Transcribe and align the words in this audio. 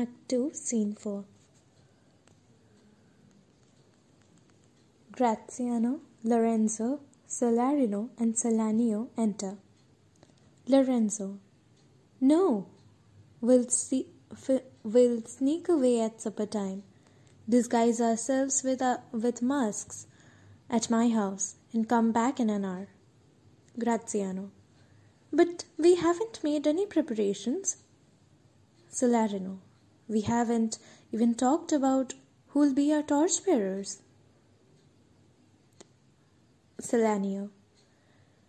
Act 0.00 0.30
2, 0.30 0.52
Scene 0.54 0.94
4. 0.94 1.24
Graziano, 5.12 6.00
Lorenzo, 6.24 7.00
Salarino, 7.28 8.08
and 8.16 8.34
Salanio 8.34 9.08
enter. 9.18 9.58
Lorenzo. 10.66 11.38
No! 12.18 12.68
We'll, 13.42 13.68
see, 13.68 14.06
we'll 14.82 15.22
sneak 15.26 15.68
away 15.68 16.00
at 16.00 16.22
supper 16.22 16.46
time, 16.46 16.82
disguise 17.46 18.00
ourselves 18.00 18.62
with, 18.62 18.80
uh, 18.80 18.98
with 19.12 19.42
masks 19.42 20.06
at 20.70 20.88
my 20.88 21.10
house, 21.10 21.56
and 21.74 21.86
come 21.86 22.10
back 22.10 22.40
in 22.40 22.48
an 22.48 22.64
hour. 22.64 22.88
Graziano. 23.78 24.50
But 25.30 25.64
we 25.76 25.96
haven't 25.96 26.42
made 26.42 26.66
any 26.66 26.86
preparations. 26.86 27.76
Salarino. 28.90 29.58
We 30.10 30.22
haven't 30.22 30.78
even 31.12 31.36
talked 31.36 31.70
about 31.70 32.14
who'll 32.48 32.74
be 32.74 32.92
our 32.92 33.02
torchbearers. 33.02 34.02
Salanio. 36.80 37.50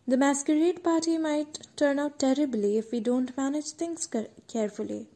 The 0.08 0.18
masquerade 0.18 0.84
party 0.84 1.20
might 1.20 1.68
turn 1.76 2.00
out 2.00 2.18
terribly 2.18 2.80
if 2.80 2.92
we 2.92 3.00
don't 3.00 3.38
manage 3.38 3.74
things 3.74 4.10
carefully. 4.48 5.10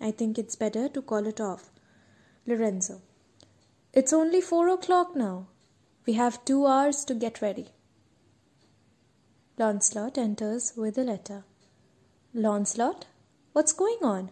I 0.00 0.10
think 0.10 0.36
it's 0.36 0.56
better 0.56 0.88
to 0.88 1.00
call 1.00 1.28
it 1.28 1.40
off. 1.40 1.70
Lorenzo. 2.44 3.00
It's 3.92 4.12
only 4.12 4.40
four 4.40 4.68
o'clock 4.68 5.14
now. 5.14 5.46
We 6.06 6.14
have 6.14 6.44
two 6.44 6.66
hours 6.66 7.04
to 7.04 7.14
get 7.14 7.40
ready. 7.40 7.68
Launcelot 9.58 10.18
enters 10.18 10.72
with 10.76 10.98
a 10.98 11.04
letter. 11.04 11.44
Launcelot, 12.34 13.06
what's 13.52 13.72
going 13.72 13.98
on? 14.02 14.30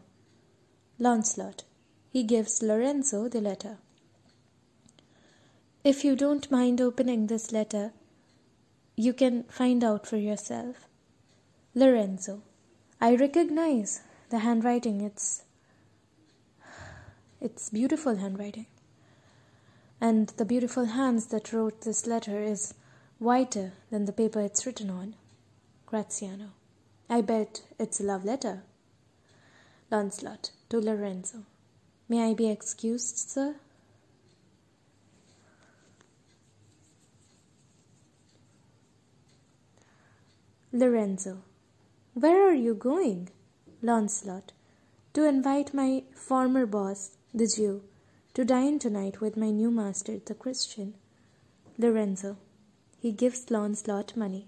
Launcelot. 0.99 1.65
He 2.11 2.23
gives 2.23 2.63
Lorenzo 2.63 3.29
the 3.29 3.41
letter. 3.41 3.79
If 5.85 6.05
you 6.05 6.15
don't 6.15 6.51
mind 6.51 6.81
opening 6.81 7.27
this 7.27 7.51
letter, 7.51 7.93
you 8.97 9.13
can 9.13 9.45
find 9.45 9.83
out 9.83 10.07
for 10.07 10.17
yourself. 10.17 10.87
Lorenzo. 11.75 12.43
I 13.01 13.17
recognize 13.17 14.03
the 14.29 14.41
handwriting. 14.41 15.01
It's 15.01 15.43
it's 17.41 17.71
beautiful 17.71 18.17
handwriting. 18.17 18.67
And 20.01 20.29
the 20.37 20.45
beautiful 20.45 20.85
hands 20.85 21.27
that 21.29 21.53
wrote 21.53 21.81
this 21.81 22.07
letter 22.07 22.41
is 22.41 22.75
whiter 23.19 23.73
than 23.91 24.05
the 24.05 24.13
paper 24.13 24.41
it's 24.41 24.65
written 24.67 24.91
on. 24.91 25.15
Graziano. 25.87 26.51
I 27.11 27.23
bet 27.23 27.63
it's 27.79 27.99
a 27.99 28.05
love 28.05 28.25
letter. 28.25 28.63
Launcelot 29.91 30.51
to 30.73 30.81
Lorenzo. 30.81 31.45
May 32.09 32.31
I 32.31 32.33
be 32.33 32.49
excused, 32.49 33.19
sir? 33.19 33.57
Lorenzo. 40.73 41.43
Where 42.15 42.49
are 42.49 42.55
you 42.55 42.73
going? 42.73 43.29
Launcelot. 43.83 44.53
To 45.13 45.29
invite 45.29 45.75
my 45.75 46.05
former 46.15 46.65
boss, 46.65 47.11
the 47.35 47.47
Jew, 47.47 47.83
to 48.33 48.43
dine 48.43 48.79
tonight 48.79 49.21
with 49.21 49.37
my 49.37 49.51
new 49.51 49.71
master, 49.71 50.21
the 50.25 50.35
Christian. 50.35 50.95
Lorenzo. 51.77 52.39
He 52.99 53.13
gives 53.13 53.51
Launcelot 53.51 54.17
money. 54.17 54.47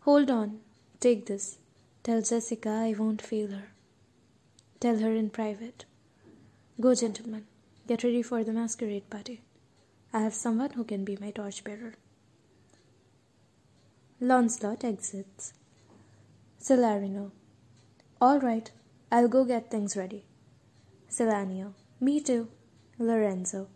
Hold 0.00 0.30
on, 0.30 0.60
take 0.98 1.26
this. 1.26 1.58
Tell 2.02 2.22
Jessica 2.22 2.70
I 2.70 2.94
won't 2.98 3.20
fail 3.20 3.48
her. 3.48 3.68
Tell 4.80 4.98
her 4.98 5.14
in 5.14 5.28
private. 5.28 5.84
Go, 6.80 6.94
gentlemen, 6.94 7.44
get 7.86 8.02
ready 8.02 8.22
for 8.22 8.42
the 8.42 8.52
masquerade 8.52 9.10
party. 9.10 9.42
I 10.10 10.20
have 10.20 10.32
someone 10.32 10.70
who 10.70 10.84
can 10.84 11.04
be 11.04 11.18
my 11.20 11.30
torchbearer. 11.30 11.96
Launcelot 14.20 14.82
exits. 14.82 15.52
Salarino. 16.58 17.30
All 18.22 18.40
right, 18.40 18.70
I'll 19.12 19.28
go 19.28 19.44
get 19.44 19.70
things 19.70 19.98
ready. 19.98 20.24
Salanio. 21.10 21.74
Me 22.00 22.18
too. 22.18 22.48
Lorenzo. 22.98 23.68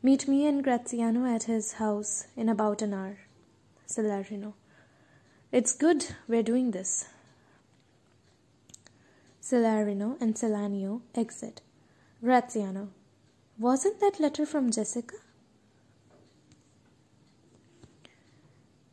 Meet 0.00 0.28
me 0.28 0.46
and 0.46 0.62
Graziano 0.62 1.26
at 1.26 1.44
his 1.44 1.72
house 1.74 2.28
in 2.36 2.48
about 2.48 2.82
an 2.82 2.94
hour. 2.94 3.18
Salarino. 3.88 4.54
It's 5.50 5.74
good 5.74 6.14
we're 6.28 6.44
doing 6.44 6.70
this. 6.70 7.06
Salarino 9.50 10.16
and 10.20 10.36
Salanio 10.36 11.00
exit. 11.12 11.60
Graziano. 12.22 12.90
Wasn't 13.58 13.98
that 13.98 14.20
letter 14.20 14.46
from 14.46 14.70
Jessica? 14.70 15.16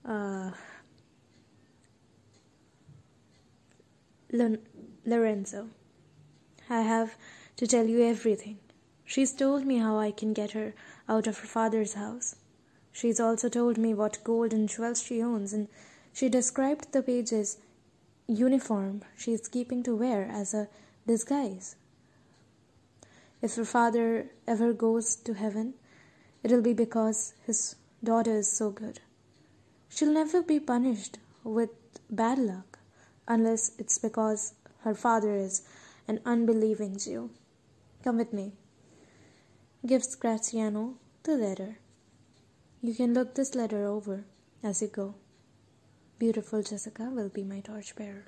Uh, 0.04 0.50
Lorenzo. 5.06 5.70
I 6.72 6.82
have 6.82 7.16
to 7.58 7.68
tell 7.68 7.86
you 7.86 8.04
everything. 8.04 8.58
She's 9.06 9.34
told 9.34 9.64
me 9.64 9.78
how 9.78 10.00
I 10.00 10.10
can 10.10 10.34
get 10.34 10.52
her 10.52 10.74
out 11.08 11.28
of 11.28 11.38
her 11.38 11.48
father's 11.48 11.94
house. 11.94 12.36
She's 12.92 13.20
also 13.20 13.48
told 13.48 13.78
me 13.78 13.94
what 13.94 14.24
gold 14.24 14.54
and 14.54 14.68
jewels 14.68 15.04
she 15.04 15.22
owns, 15.22 15.54
and 15.54 15.68
she 16.14 16.30
described 16.30 16.94
the 16.94 17.04
page's 17.04 17.58
uniform 18.28 19.02
she 19.18 19.34
is 19.34 19.48
keeping 19.48 19.84
to 19.84 19.96
wear 19.96 20.26
as 20.26 20.54
a 20.54 20.68
disguise. 21.06 21.76
If 23.42 23.56
her 23.56 23.66
father 23.66 24.32
ever 24.48 24.74
goes 24.74 25.16
to 25.16 25.34
heaven, 25.34 25.74
it'll 26.44 26.62
be 26.62 26.74
because 26.74 27.34
his 27.46 27.76
daughter 28.04 28.36
is 28.36 28.52
so 28.52 28.70
good. 28.70 29.00
She'll 29.90 30.14
never 30.14 30.42
be 30.42 30.60
punished 30.60 31.20
with 31.44 31.70
bad 32.10 32.40
luck 32.40 32.80
unless 33.28 33.72
it's 33.78 33.98
because 33.98 34.54
her 34.82 34.96
father 34.96 35.36
is 35.36 35.62
an 36.08 36.20
unbelieving 36.26 36.98
Jew. 36.98 37.30
Come 38.04 38.18
with 38.18 38.34
me 38.34 38.54
gives 39.88 40.16
Graziano 40.16 40.96
the 41.24 41.34
letter. 41.34 41.78
You 42.82 42.94
can 42.94 43.14
look 43.14 43.36
this 43.36 43.56
letter 43.56 43.86
over 43.86 44.26
as 44.64 44.82
you 44.82 44.88
go. 44.88 45.16
Beautiful 46.20 46.64
Jessica 46.64 47.04
will 47.04 47.30
be 47.30 47.44
my 47.44 47.60
torchbearer. 47.60 48.26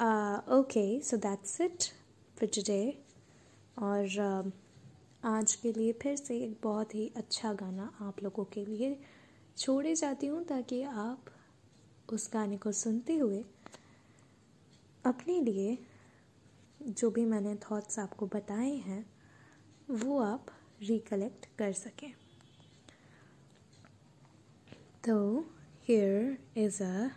Uh, 0.00 0.40
okay, 0.46 1.00
so 1.00 1.16
that's 1.16 1.58
it 1.58 1.92
for 2.36 2.46
today. 2.46 2.96
और 3.78 4.06
uh, 4.18 4.50
आज 5.24 5.54
के 5.54 5.72
लिए 5.72 5.92
फिर 5.92 6.16
से 6.16 6.36
एक 6.44 6.56
बहुत 6.62 6.94
ही 6.94 7.06
अच्छा 7.16 7.52
गाना 7.52 7.90
आप 8.00 8.22
लोगों 8.22 8.44
के 8.44 8.64
लिए 8.64 8.98
छोड़े 9.58 9.94
जाती 9.94 10.26
हूँ 10.26 10.44
ताकि 10.44 10.82
आप 10.82 11.30
उस 12.08 12.28
गाने 12.32 12.56
को 12.56 12.72
सुनते 12.72 13.16
हुए 13.16 13.42
अपने 15.04 15.40
लिए 15.40 15.78
जो 16.82 17.10
भी 17.10 17.24
मैंने 17.24 17.54
थॉट्स 17.70 17.98
आपको 17.98 18.26
बताए 18.26 18.72
हैं 18.86 19.04
वो 19.90 20.20
आप 20.22 20.46
रिकलेक्ट 20.82 21.46
कर 21.58 21.72
सकें 21.72 22.12
तो 25.05 25.17
here 25.87 26.37
is 26.57 26.83
a 26.83 27.09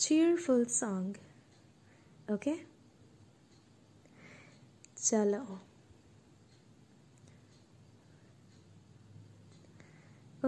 cheerful 0.00 0.64
song 0.70 1.16
okay 2.32 2.54
चलो 4.96 5.42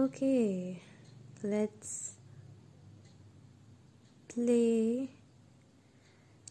okay 0.03 0.33
let's 1.45 1.93
play 4.29 5.09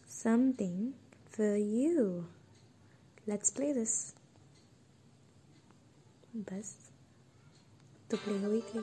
something 0.07 0.93
for 1.25 1.57
you. 1.57 2.25
Let's 3.27 3.51
play 3.51 3.73
this. 3.73 3.95
बस 6.35 6.75
तो 8.11 8.17
प्ले 8.17 8.37
हुई 8.43 8.61
थी 8.61 8.79